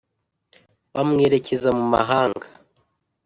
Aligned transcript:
bamwerekeza 0.93 1.69
mu 1.77 1.85
mahanga 1.93 2.47